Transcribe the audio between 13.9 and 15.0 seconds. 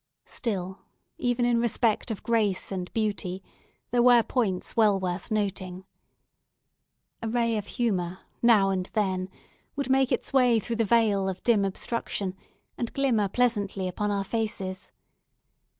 our faces.